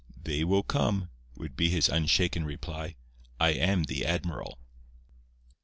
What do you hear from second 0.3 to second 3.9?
will come," would be his unshaken reply; "I am